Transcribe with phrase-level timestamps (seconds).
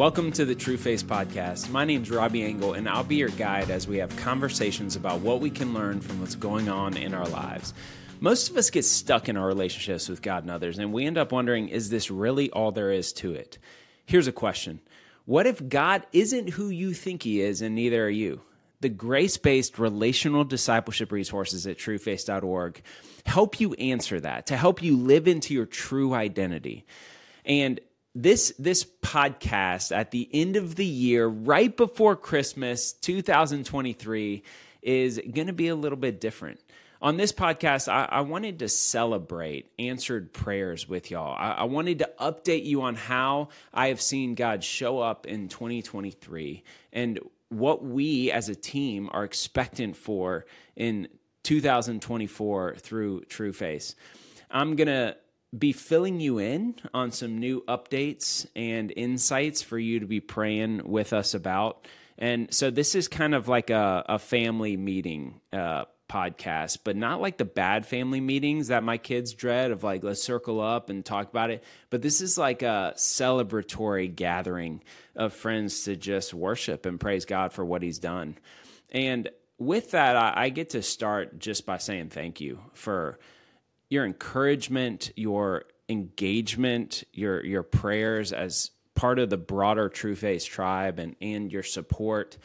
[0.00, 1.68] Welcome to the True Face Podcast.
[1.68, 5.20] My name is Robby Angle, and I'll be your guide as we have conversations about
[5.20, 7.74] what we can learn from what's going on in our lives.
[8.18, 11.18] Most of us get stuck in our relationships with God and others, and we end
[11.18, 13.58] up wondering is this really all there is to it?
[14.06, 14.80] Here's a question
[15.26, 18.40] What if God isn't who you think He is, and neither are you?
[18.80, 22.80] The grace based relational discipleship resources at trueface.org
[23.26, 26.86] help you answer that, to help you live into your true identity.
[27.44, 27.80] And
[28.22, 34.42] this this podcast at the end of the year right before christmas 2023
[34.82, 36.60] is going to be a little bit different.
[37.02, 41.34] On this podcast I, I, wanted to celebrate answered prayers with y'all.
[41.38, 45.48] I, I wanted to update you on how i have seen god show up in
[45.48, 46.62] 2023
[46.92, 47.18] and
[47.48, 50.44] what we as a team are expectant for
[50.76, 51.08] in
[51.42, 53.94] 2024 through true face
[54.50, 55.16] i'm going to
[55.56, 60.82] be filling you in on some new updates and insights for you to be praying
[60.84, 61.88] with us about.
[62.18, 67.20] And so this is kind of like a, a family meeting uh, podcast, but not
[67.20, 71.04] like the bad family meetings that my kids dread of like, let's circle up and
[71.04, 71.64] talk about it.
[71.88, 74.82] But this is like a celebratory gathering
[75.16, 78.36] of friends to just worship and praise God for what he's done.
[78.90, 83.18] And with that, I, I get to start just by saying thank you for
[83.90, 90.98] your encouragement, your engagement, your your prayers as part of the broader True Face tribe
[90.98, 92.38] and and your support.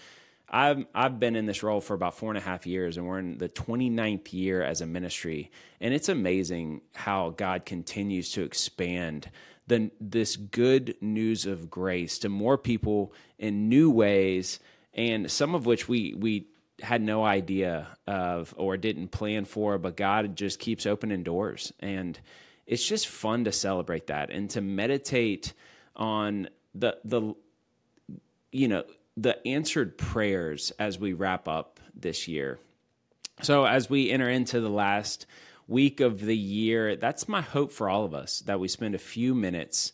[0.49, 3.19] I've I've been in this role for about four and a half years, and we're
[3.19, 9.29] in the 29th year as a ministry, and it's amazing how God continues to expand
[9.67, 14.59] the this good news of grace to more people in new ways,
[14.93, 16.47] and some of which we we
[16.81, 21.73] had no idea of or didn't plan for, but God just keeps opening doors.
[21.79, 22.19] And
[22.65, 25.53] it's just fun to celebrate that and to meditate
[25.95, 27.33] on the the
[28.51, 28.83] you know
[29.17, 32.59] the answered prayers as we wrap up this year.
[33.41, 35.25] So as we enter into the last
[35.67, 38.99] week of the year, that's my hope for all of us that we spend a
[38.99, 39.93] few minutes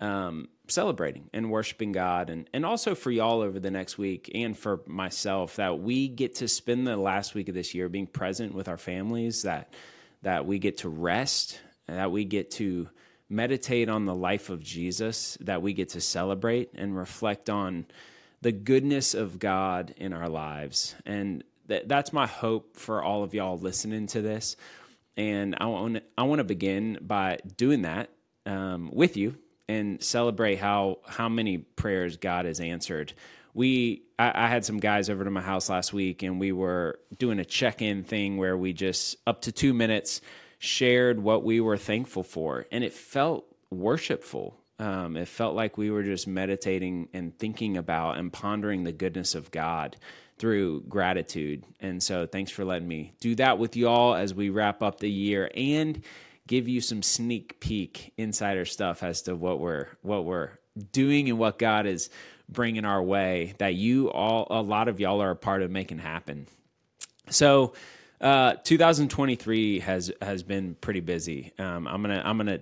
[0.00, 4.56] um, celebrating and worshiping God, and, and also for y'all over the next week, and
[4.56, 8.54] for myself, that we get to spend the last week of this year being present
[8.54, 9.72] with our families, that
[10.22, 12.88] that we get to rest, that we get to
[13.28, 17.86] meditate on the life of Jesus, that we get to celebrate and reflect on
[18.40, 20.94] the goodness of God in our lives.
[21.06, 24.56] And th- that's my hope for all of y'all listening to this.
[25.16, 28.10] And I want I want to begin by doing that
[28.46, 29.36] um, with you
[29.68, 33.12] and celebrate how how many prayers God has answered.
[33.54, 36.98] We I, I, had some guys over to my house last week, and we were
[37.18, 40.20] doing a check in thing where we just up to two minutes
[40.58, 44.56] shared what we were thankful for, and it felt worshipful.
[44.78, 49.34] Um, it felt like we were just meditating and thinking about and pondering the goodness
[49.34, 49.96] of God
[50.38, 51.64] through gratitude.
[51.78, 55.10] And so, thanks for letting me do that with y'all as we wrap up the
[55.10, 56.02] year and
[56.46, 60.50] give you some sneak peek insider stuff as to what we're what we're
[60.92, 62.10] doing and what God is
[62.48, 65.98] bringing our way that you all a lot of y'all are a part of making
[65.98, 66.46] happen.
[67.30, 67.72] So,
[68.20, 71.52] uh, 2023 has has been pretty busy.
[71.58, 72.60] Um, I'm gonna I'm gonna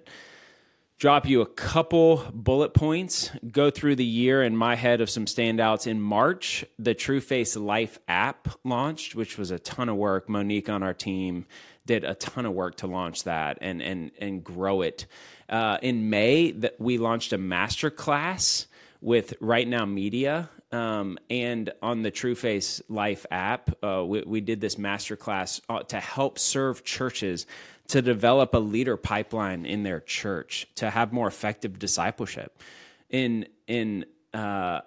[0.98, 3.30] drop you a couple bullet points.
[3.50, 5.86] Go through the year in my head of some standouts.
[5.86, 10.28] In March, the True Face Life app launched, which was a ton of work.
[10.28, 11.46] Monique on our team
[11.90, 15.06] did a ton of work to launch that and and and grow it.
[15.48, 18.68] Uh, in May, that we launched a master class
[19.00, 20.48] with Right Now Media.
[20.70, 25.60] Um, and on the True Face Life app, uh, we, we, did this master class
[25.68, 27.44] uh, to help serve churches
[27.88, 32.62] to develop a leader pipeline in their church to have more effective discipleship.
[33.08, 34.82] In in uh,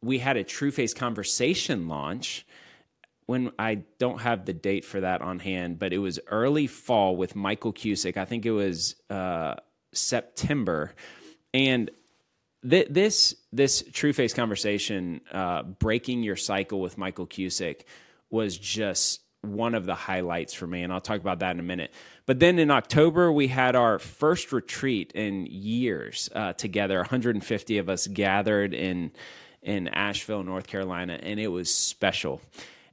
[0.00, 2.46] we had a True Face conversation launch
[3.26, 7.16] when I don't have the date for that on hand, but it was early fall
[7.16, 8.16] with Michael Cusick.
[8.16, 9.56] I think it was uh,
[9.92, 10.94] September,
[11.52, 11.90] and
[12.68, 17.82] th- this this True Face conversation, uh, breaking your cycle with Michael Cusick,
[18.30, 21.64] was just one of the highlights for me, and I'll talk about that in a
[21.64, 21.92] minute.
[22.26, 26.98] But then in October, we had our first retreat in years uh, together.
[26.98, 29.10] 150 of us gathered in
[29.62, 32.40] in Asheville, North Carolina, and it was special.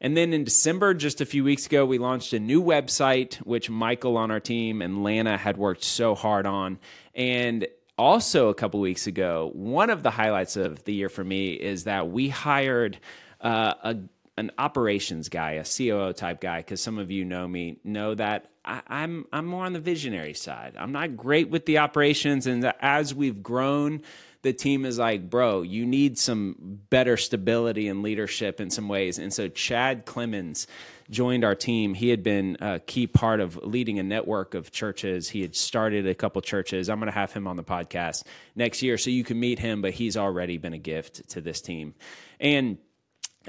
[0.04, 3.70] And then in December, just a few weeks ago, we launched a new website, which
[3.70, 6.78] Michael on our team and Lana had worked so hard on.
[7.16, 7.66] And
[7.98, 11.86] also, a couple weeks ago, one of the highlights of the year for me is
[11.86, 13.00] that we hired
[13.40, 13.98] uh, a
[14.36, 18.50] an operations guy, a COO type guy, because some of you know me, know that
[18.66, 20.76] I, I'm I'm more on the visionary side.
[20.78, 24.02] I'm not great with the operations, and as we've grown
[24.44, 29.18] the team is like, bro, you need some better stability and leadership in some ways.
[29.18, 30.68] And so Chad Clemens
[31.10, 31.94] joined our team.
[31.94, 35.30] He had been a key part of leading a network of churches.
[35.30, 36.90] He had started a couple churches.
[36.90, 38.24] I'm going to have him on the podcast
[38.54, 41.62] next year so you can meet him, but he's already been a gift to this
[41.62, 41.96] team.
[42.40, 42.78] And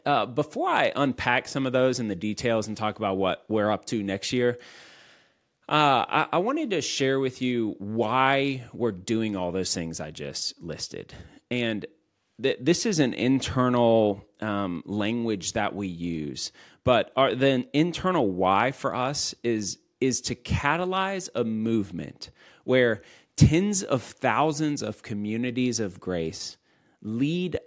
[0.07, 3.71] uh, before I unpack some of those and the details and talk about what we're
[3.71, 4.59] up to next year,
[5.69, 10.11] uh, I, I, wanted to share with you why we're doing all those things I
[10.11, 11.15] just listed.
[11.51, 11.87] And
[12.43, 16.53] th- this is an internal um, language that we use,
[16.85, 22.31] but our, the internal why for us is is to catalyze a movement
[22.65, 23.01] where
[23.37, 26.59] tens of thousands of communities of grace
[27.01, 27.59] lead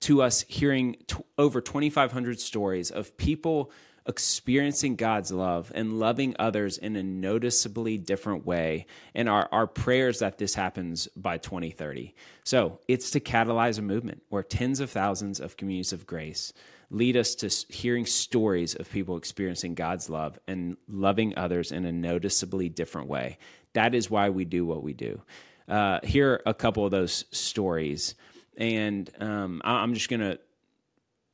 [0.00, 3.70] to us hearing t- over 2,500 stories of people
[4.06, 8.86] experiencing God's love and loving others in a noticeably different way.
[9.14, 12.14] And our, our prayers that this happens by 2030.
[12.44, 16.52] So it's to catalyze a movement where tens of thousands of communities of grace
[16.90, 21.92] lead us to hearing stories of people experiencing God's love and loving others in a
[21.92, 23.38] noticeably different way.
[23.72, 25.22] That is why we do what we do.
[25.68, 28.14] Uh, here are a couple of those stories.
[28.58, 30.38] And um, I'm just going to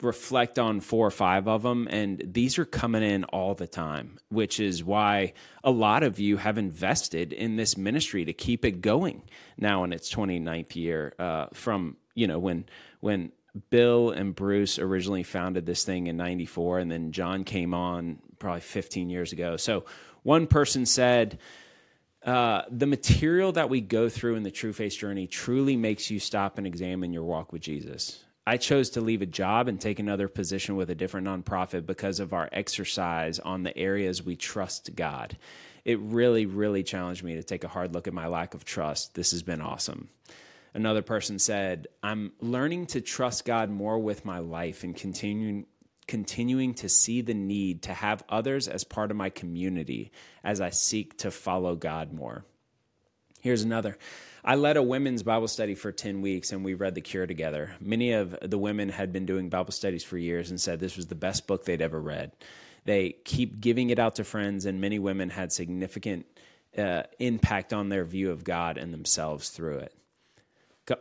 [0.01, 4.19] reflect on four or five of them and these are coming in all the time
[4.29, 5.33] which is why
[5.65, 9.23] a lot of you have invested in this ministry to keep it going
[9.57, 12.65] now in its 29th year uh, from you know when
[13.01, 13.33] when
[13.71, 18.61] bill and bruce originally founded this thing in 94 and then john came on probably
[18.61, 19.57] 15 years ago.
[19.57, 19.85] So
[20.23, 21.39] one person said
[22.25, 26.19] uh, the material that we go through in the true face journey truly makes you
[26.19, 29.99] stop and examine your walk with jesus I chose to leave a job and take
[29.99, 34.97] another position with a different nonprofit because of our exercise on the areas we trust
[34.97, 35.37] God.
[35.85, 39.15] It really, really challenged me to take a hard look at my lack of trust.
[39.15, 40.09] This has been awesome.
[40.73, 45.67] Another person said, I'm learning to trust God more with my life and continuing
[46.07, 50.11] continuing to see the need to have others as part of my community
[50.43, 52.47] as I seek to follow God more.
[53.41, 53.97] Here's another.
[54.45, 57.75] I led a women's Bible study for 10 weeks and we read The Cure together.
[57.81, 61.07] Many of the women had been doing Bible studies for years and said this was
[61.07, 62.33] the best book they'd ever read.
[62.85, 66.25] They keep giving it out to friends, and many women had significant
[66.77, 69.95] uh, impact on their view of God and themselves through it.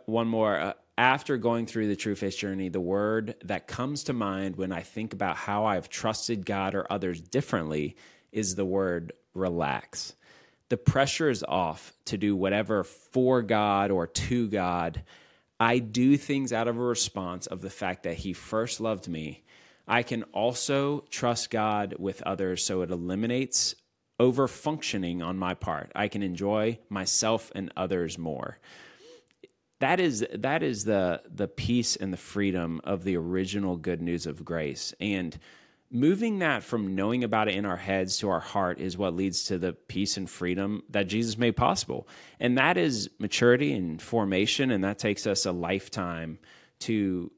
[0.05, 0.59] One more.
[0.59, 4.73] Uh, after going through the true face journey, the word that comes to mind when
[4.73, 7.95] I think about how I've trusted God or others differently
[8.33, 10.13] is the word relax
[10.69, 15.03] the pressure is off to do whatever for God or to God.
[15.59, 19.43] I do things out of a response of the fact that He first loved me.
[19.87, 23.75] I can also trust God with others so it eliminates
[24.19, 25.91] over functioning on my part.
[25.95, 28.59] I can enjoy myself and others more.
[29.79, 34.25] That is that is the the peace and the freedom of the original good news
[34.25, 34.93] of grace.
[34.99, 35.37] And
[35.89, 39.45] moving that from knowing about it in our heads to our heart is what leads
[39.45, 42.07] to the peace and freedom that Jesus made possible.
[42.39, 46.39] And that is maturity and formation and that takes us a lifetime
[46.79, 47.31] to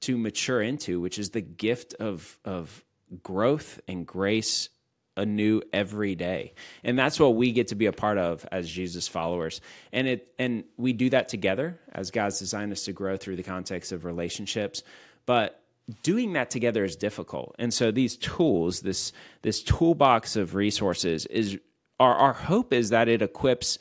[0.00, 2.84] to mature into, which is the gift of of
[3.22, 4.68] growth and grace
[5.16, 6.52] anew every day.
[6.84, 9.60] And that's what we get to be a part of as Jesus followers.
[9.92, 13.42] And it and we do that together as God's designed us to grow through the
[13.42, 14.82] context of relationships.
[15.24, 15.60] But
[16.02, 17.54] doing that together is difficult.
[17.58, 19.12] And so these tools, this
[19.42, 21.58] this toolbox of resources is
[22.00, 23.78] our our hope is that it equips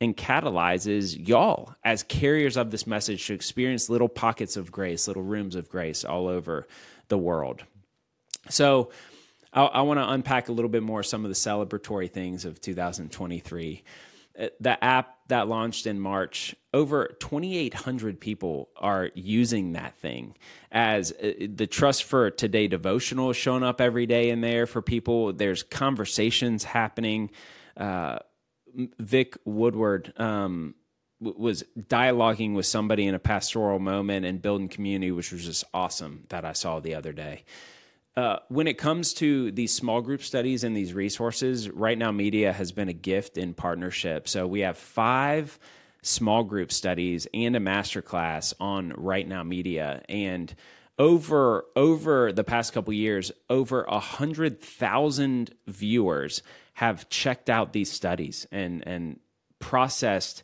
[0.00, 5.22] and catalyzes y'all as carriers of this message to experience little pockets of grace, little
[5.22, 6.66] rooms of grace all over
[7.08, 7.62] the world.
[8.48, 8.90] So
[9.52, 12.60] I, I want to unpack a little bit more some of the celebratory things of
[12.60, 13.84] 2023.
[14.38, 20.34] Uh, the app that launched in March, over 2,800 people are using that thing.
[20.70, 24.80] As uh, the Trust for Today devotional is showing up every day in there for
[24.80, 25.32] people.
[25.32, 27.30] There's conversations happening.
[27.76, 28.20] Uh,
[28.98, 30.74] Vic Woodward um,
[31.20, 36.24] was dialoguing with somebody in a pastoral moment and building community, which was just awesome
[36.30, 37.44] that I saw the other day.
[38.14, 42.52] Uh, when it comes to these small group studies and these resources, Right Now Media
[42.52, 44.28] has been a gift in partnership.
[44.28, 45.58] So we have five
[46.02, 50.54] small group studies and a masterclass on Right Now Media, and
[50.98, 56.42] over over the past couple years, over a hundred thousand viewers
[56.74, 59.20] have checked out these studies and and
[59.58, 60.42] processed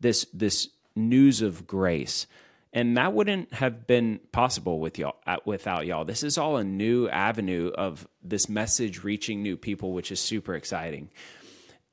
[0.00, 2.26] this this news of grace
[2.72, 6.64] and that wouldn't have been possible with y'all uh, without y'all this is all a
[6.64, 11.10] new avenue of this message reaching new people which is super exciting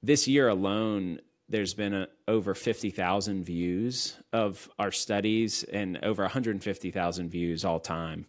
[0.01, 1.19] this year alone
[1.50, 8.27] there's been a, over 50,000 views of our studies and over 150,000 views all time.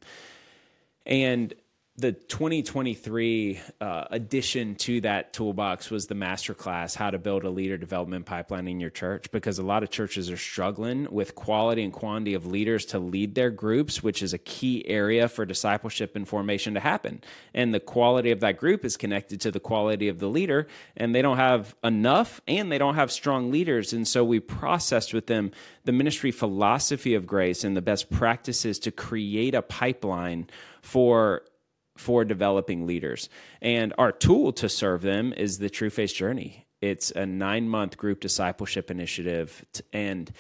[1.05, 1.55] And
[2.01, 7.77] the 2023 uh, addition to that toolbox was the masterclass how to build a leader
[7.77, 11.93] development pipeline in your church because a lot of churches are struggling with quality and
[11.93, 16.27] quantity of leaders to lead their groups which is a key area for discipleship and
[16.27, 17.21] formation to happen.
[17.53, 21.15] And the quality of that group is connected to the quality of the leader and
[21.15, 23.93] they don't have enough and they don't have strong leaders.
[23.93, 25.53] And so we processed with them
[25.85, 30.49] the ministry philosophy of grace and the best practices to create a pipeline
[30.83, 31.43] for
[32.01, 33.29] for developing leaders.
[33.61, 36.67] And our tool to serve them is the True Face Journey.
[36.81, 39.65] It's a nine month group discipleship initiative.
[39.93, 40.33] And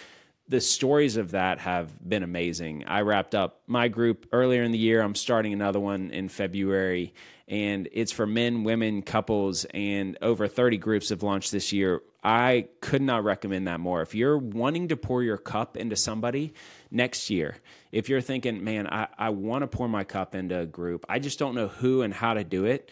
[0.48, 2.84] the stories of that have been amazing.
[2.86, 5.00] I wrapped up my group earlier in the year.
[5.00, 7.14] I'm starting another one in February,
[7.50, 12.00] and it's for men, women, couples, and over 30 groups have launched this year.
[12.22, 14.02] I could not recommend that more.
[14.02, 16.54] If you're wanting to pour your cup into somebody
[16.92, 17.56] next year,
[17.90, 21.18] if you're thinking, man, I, I want to pour my cup into a group, I
[21.18, 22.88] just don't know who and how to do it,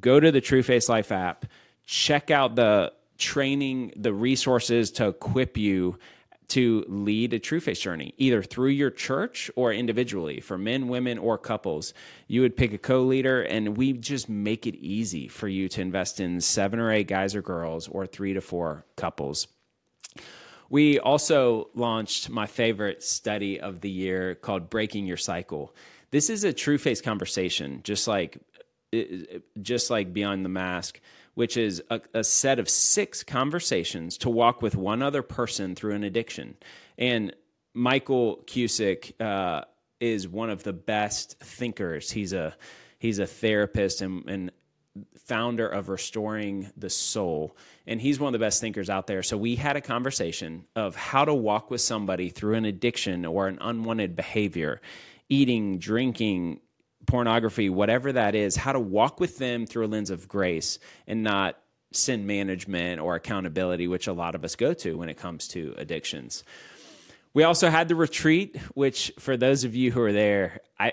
[0.00, 1.46] go to the True Face Life app,
[1.86, 6.00] check out the training, the resources to equip you
[6.50, 11.18] to lead a true face journey, either through your church or individually for men, women,
[11.18, 11.94] or couples.
[12.26, 15.80] You would pick a co leader, and we just make it easy for you to
[15.80, 19.48] invest in seven or eight guys or girls or three to four couples.
[20.68, 25.74] We also launched my favorite study of the year called Breaking Your Cycle.
[26.10, 28.38] This is a true face conversation, just like
[29.62, 31.00] just like Beyond the Mask
[31.34, 35.94] which is a, a, set of six conversations to walk with one other person through
[35.94, 36.56] an addiction.
[36.98, 37.34] And
[37.72, 39.64] Michael Cusick uh,
[40.00, 42.10] is one of the best thinkers.
[42.10, 42.56] He's a
[42.98, 44.50] he's a therapist and, and
[45.16, 47.56] founder of Restoring the Soul.
[47.86, 49.22] And he's one of the best thinkers out there.
[49.22, 53.46] So we had a conversation of how to walk with somebody through an addiction or
[53.46, 54.80] an unwanted behavior,
[55.28, 56.60] eating, drinking,
[57.10, 61.24] pornography, whatever that is, how to walk with them through a lens of grace and
[61.24, 61.58] not
[61.92, 65.74] sin management or accountability, which a lot of us go to when it comes to
[65.76, 66.44] addictions.
[67.34, 70.92] We also had the retreat, which for those of you who are there, I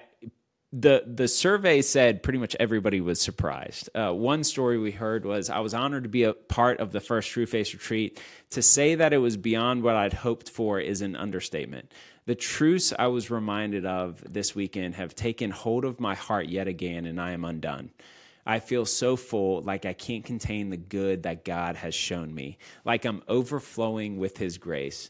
[0.74, 3.89] the the survey said pretty much everybody was surprised.
[3.95, 7.00] Uh, one story we heard was I was honored to be a part of the
[7.00, 8.19] first True Face retreat.
[8.51, 11.91] To say that it was beyond what I'd hoped for is an understatement.
[12.25, 16.67] The truths I was reminded of this weekend have taken hold of my heart yet
[16.67, 17.91] again, and I am undone.
[18.45, 22.57] I feel so full, like I can't contain the good that God has shown me,
[22.83, 25.09] like I'm overflowing with His grace.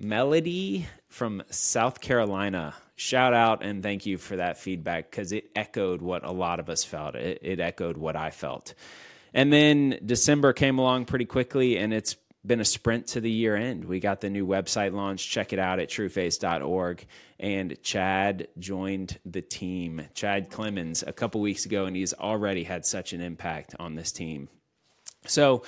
[0.00, 6.00] Melody from South Carolina, shout out and thank you for that feedback because it echoed
[6.00, 7.14] what a lot of us felt.
[7.14, 8.72] It, it echoed what I felt.
[9.34, 12.16] And then December came along pretty quickly, and it's
[12.46, 13.84] been a sprint to the year end.
[13.84, 15.30] We got the new website launched.
[15.30, 17.06] Check it out at trueface.org.
[17.38, 22.86] And Chad joined the team, Chad Clemens, a couple weeks ago, and he's already had
[22.86, 24.48] such an impact on this team.
[25.26, 25.62] So,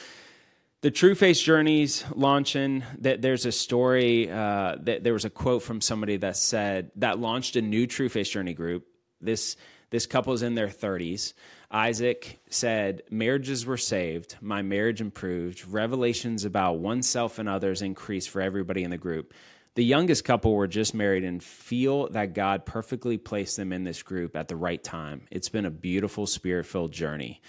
[0.83, 2.85] the True Face Journeys launching.
[2.99, 4.31] That there's a story.
[4.31, 8.09] Uh, that there was a quote from somebody that said that launched a new True
[8.09, 8.87] Face Journey group.
[9.21, 9.57] This
[9.91, 11.35] this couple's in their 30s.
[11.71, 18.41] Isaac said, Marriages were saved, my marriage improved, revelations about oneself and others increased for
[18.41, 19.35] everybody in the group.
[19.75, 24.03] The youngest couple were just married and feel that God perfectly placed them in this
[24.03, 25.27] group at the right time.
[25.31, 27.43] It's been a beautiful spirit filled journey.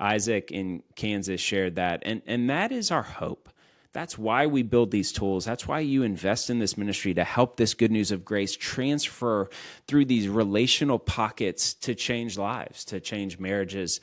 [0.00, 2.02] Isaac in Kansas shared that.
[2.04, 3.50] And, and that is our hope
[3.92, 5.44] that's why we build these tools.
[5.44, 9.50] That's why you invest in this ministry to help this good news of grace transfer
[9.88, 14.00] through these relational pockets to change lives, to change marriages.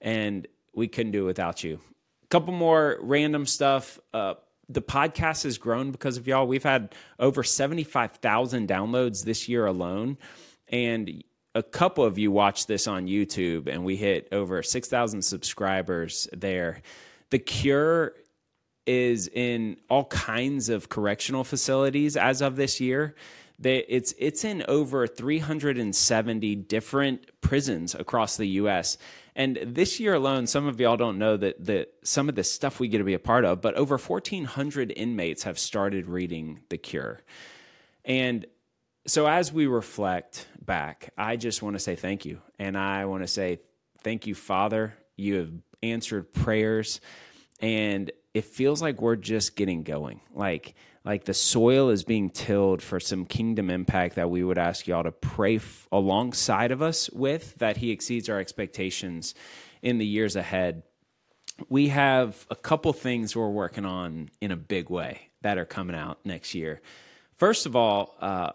[0.00, 1.80] And we couldn't do it without you.
[2.24, 3.98] A couple more random stuff.
[4.14, 4.34] Uh,
[4.70, 6.46] the podcast has grown because of y'all.
[6.46, 10.16] We've had over 75,000 downloads this year alone.
[10.68, 11.22] And
[11.56, 16.82] a couple of you watched this on YouTube, and we hit over 6,000 subscribers there.
[17.30, 18.12] The Cure
[18.86, 23.14] is in all kinds of correctional facilities as of this year.
[23.64, 28.98] It's it's in over 370 different prisons across the U.S.
[29.34, 32.78] And this year alone, some of y'all don't know that that some of the stuff
[32.78, 36.76] we get to be a part of, but over 1,400 inmates have started reading The
[36.76, 37.22] Cure.
[38.04, 38.44] And
[39.06, 43.22] so as we reflect back, I just want to say thank you, and I want
[43.22, 43.60] to say
[44.02, 44.94] thank you, Father.
[45.16, 45.50] You have
[45.82, 47.00] answered prayers,
[47.60, 50.20] and it feels like we're just getting going.
[50.34, 54.88] Like like the soil is being tilled for some kingdom impact that we would ask
[54.88, 59.36] y'all to pray f- alongside of us with that he exceeds our expectations
[59.82, 60.82] in the years ahead.
[61.68, 65.96] we have a couple things we're working on in a big way that are coming
[65.96, 66.82] out next year.
[67.34, 68.50] First of all, uh,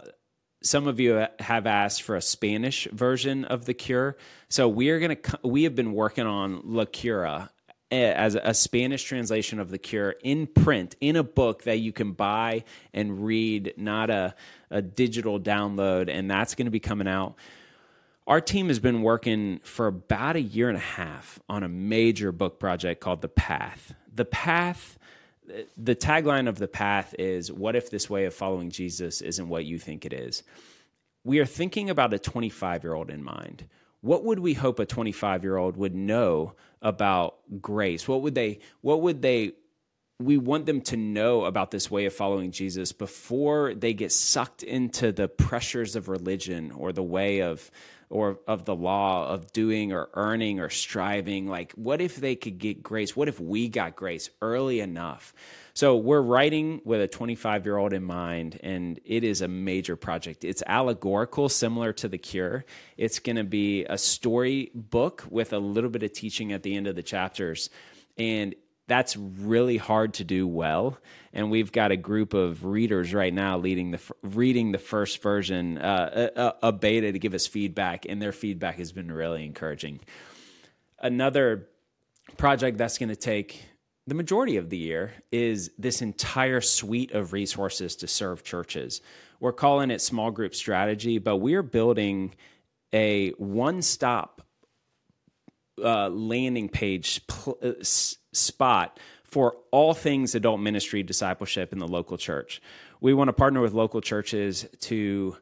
[0.62, 4.16] some of you have asked for a Spanish version of the cure.
[4.50, 7.50] So we are going to we have been working on La Cura
[7.90, 11.92] eh, as a Spanish translation of the cure in print in a book that you
[11.92, 12.64] can buy
[12.94, 14.36] and read, not a,
[14.70, 17.36] a digital download, and that's going to be coming out.
[18.28, 22.32] Our team has been working for about a year and a half on a major
[22.32, 23.96] book project called The Path.
[24.14, 25.00] The Path
[25.78, 29.66] the tagline of the path is what if this way of following Jesus isn't what
[29.66, 30.44] you think it is?
[31.24, 33.66] We are thinking about a 25 year old in mind.
[34.02, 38.08] What would we hope a 25 year old would know about grace?
[38.08, 39.54] What would they, what would they,
[40.20, 44.64] we want them to know about this way of following Jesus before they get sucked
[44.64, 47.72] into the pressures of religion or the way of
[48.12, 51.48] or of the law of doing or earning or striving.
[51.48, 53.16] Like, what if they could get grace?
[53.16, 55.34] What if we got grace early enough?
[55.74, 59.96] So, we're writing with a 25 year old in mind, and it is a major
[59.96, 60.44] project.
[60.44, 62.66] It's allegorical, similar to The Cure.
[62.98, 66.76] It's going to be a story book with a little bit of teaching at the
[66.76, 67.70] end of the chapters.
[68.18, 68.56] And
[68.92, 70.98] that's really hard to do well.
[71.32, 75.78] And we've got a group of readers right now leading the reading the first version
[75.78, 80.02] uh, a, a, beta to give us feedback and their feedback has been really encouraging.
[81.00, 81.70] Another
[82.36, 83.64] project that's going to take
[84.08, 89.00] the majority of the year is this entire suite of resources to serve churches.
[89.40, 92.36] We're calling it small group strategy but we're building
[92.94, 94.42] a one-stop
[95.82, 97.72] uh, landing page pl- uh,
[98.34, 102.62] spot for all things adult ministry discipleship in the local church.
[103.00, 105.38] We want to partner with local churches to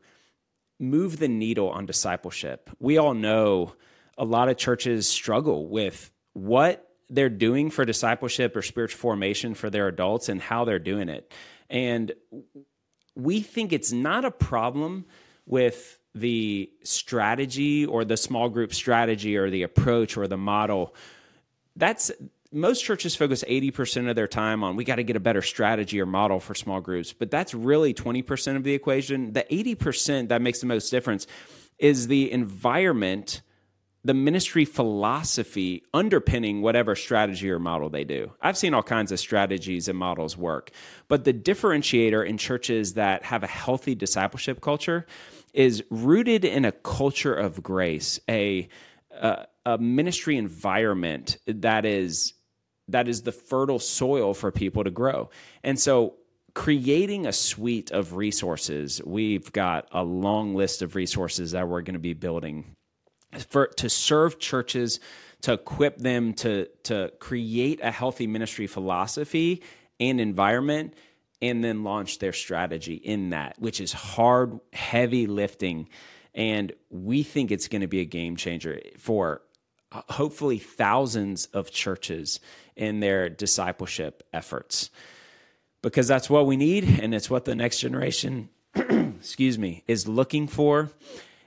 [0.80, 2.70] move the needle on discipleship.
[2.80, 3.74] We all know
[4.18, 9.70] a lot of churches struggle with what they're doing for discipleship or spiritual formation for
[9.70, 11.34] their adults and how they're doing it.
[11.70, 12.12] And
[13.16, 15.06] we think it's not a problem
[15.46, 20.96] with the strategy or the small group strategy or the approach or the model.
[21.76, 22.12] That's
[22.52, 26.02] most churches focus 80% of their time on we got to get a better strategy
[26.02, 29.34] or model for small groups, but that's really 20% of the equation.
[29.34, 31.28] The 80% that makes the most difference
[31.78, 33.42] is the environment,
[34.04, 38.32] the ministry philosophy underpinning whatever strategy or model they do.
[38.42, 40.72] I've seen all kinds of strategies and models work,
[41.08, 45.06] but the differentiator in churches that have a healthy discipleship culture
[45.54, 48.70] is rooted in a culture of grace, a
[49.12, 52.34] a, a ministry environment that is
[52.92, 55.30] that is the fertile soil for people to grow.
[55.64, 56.16] And so
[56.54, 61.94] creating a suite of resources, we've got a long list of resources that we're going
[61.94, 62.76] to be building
[63.50, 65.00] for to serve churches,
[65.42, 69.62] to equip them to to create a healthy ministry philosophy
[70.00, 70.94] and environment
[71.42, 75.88] and then launch their strategy in that, which is hard, heavy lifting.
[76.36, 79.42] And we think it's going to be a game changer for
[79.92, 82.40] hopefully thousands of churches
[82.76, 84.90] in their discipleship efforts.
[85.82, 90.48] Because that's what we need and it's what the next generation excuse me is looking
[90.48, 90.92] for.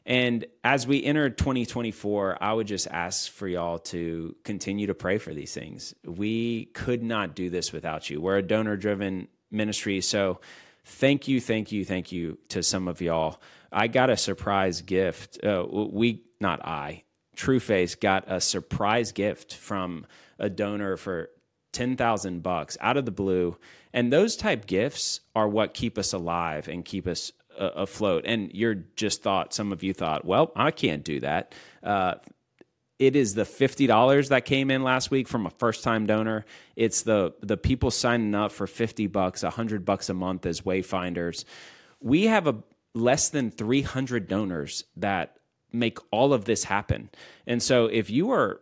[0.05, 5.19] And as we enter 2024 i would just ask for y'all to continue to pray
[5.19, 5.95] for these things.
[6.05, 8.21] We could not do this without you.
[8.21, 10.41] We're a donor driven ministry so
[10.85, 13.41] thank you thank you thank you to some of y'all.
[13.71, 15.43] I got a surprise gift.
[15.45, 17.05] Uh, we not i
[17.37, 20.07] Trueface got a surprise gift from
[20.39, 21.31] a donor for
[21.73, 23.57] 10,000 bucks out of the blue.
[23.93, 28.25] And those type gifts are what keep us alive and keep us uh, afloat.
[28.27, 31.55] And you're just thought, some of you thought, well, I can't do that.
[31.83, 32.15] Uh,
[32.99, 36.45] it is the fifty dollars that came in last week from a first time donor.
[36.77, 41.45] It's the the people signing up for fifty bucks, hundred bucks a month as wayfinders.
[42.01, 42.63] We have a
[42.95, 45.37] less than three hundred donors that
[45.73, 47.11] make all of this happen.
[47.47, 48.61] And so if you are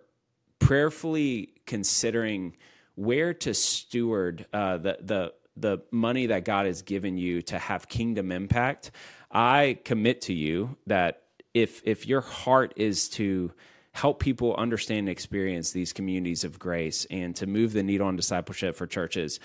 [0.59, 2.57] prayerfully considering
[2.95, 7.89] where to steward uh, the the the money that God has given you to have
[7.89, 8.93] kingdom impact,
[9.31, 11.23] I commit to you that
[11.55, 13.53] if if your heart is to
[13.93, 18.15] help people understand and experience these communities of grace and to move the needle on
[18.17, 19.41] discipleship for churches,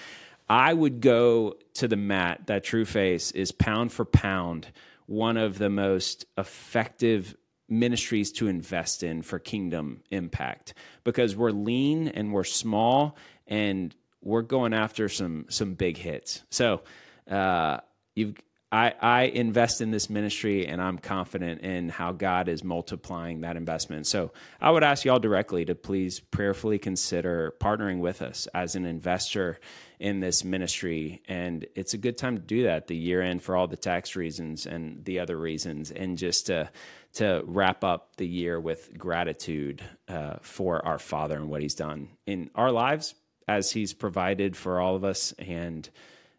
[0.48, 4.68] I would go to the mat that True Face is pound for pound
[5.08, 7.36] one of the most effective
[7.68, 10.74] ministries to invest in for kingdom impact
[11.04, 16.44] because we're lean and we're small and we're going after some some big hits.
[16.50, 16.82] So
[17.30, 17.80] uh,
[18.16, 18.36] you've
[18.76, 23.56] I, I invest in this ministry and I'm confident in how God is multiplying that
[23.56, 24.06] investment.
[24.06, 28.86] So I would ask y'all directly to please prayerfully consider partnering with us as an
[28.86, 29.62] investor
[30.00, 31.22] in this ministry.
[31.30, 34.16] And it's a good time to do that the year end for all the tax
[34.16, 36.70] reasons and the other reasons, and just to
[37.16, 42.10] to wrap up the year with gratitude uh, for our Father and what He's done
[42.26, 43.16] in our lives
[43.48, 45.90] as He's provided for all of us and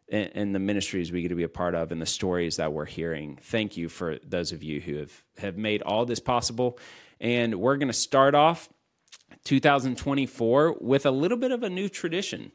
[0.09, 2.85] and, the ministries we get to be a part of and the stories that we're
[2.85, 3.39] hearing.
[3.43, 6.79] Thank you for those of you who have, have made all this possible.
[7.21, 8.69] And we're going to start off
[9.45, 12.53] 2024 with a little bit of a new tradition.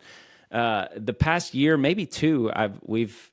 [0.52, 3.32] Uh, the past year, maybe two, I've we've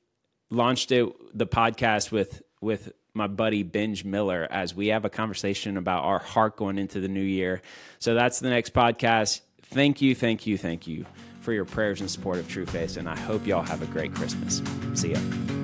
[0.51, 5.77] launched it the podcast with with my buddy Benj Miller as we have a conversation
[5.77, 7.61] about our heart going into the new year.
[7.99, 9.43] So that's the next podcast.
[9.65, 11.05] Thank you, thank you, thank you
[11.41, 12.97] for your prayers and support of True Face.
[12.97, 14.63] And I hope y'all have a great Christmas.
[14.95, 15.58] See ya.